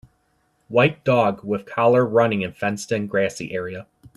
White 0.67 1.03
dog 1.03 1.43
with 1.43 1.67
collar 1.67 2.03
running 2.07 2.41
in 2.41 2.53
fenced 2.53 2.91
in 2.91 3.05
grassy 3.05 3.51
area 3.53 3.85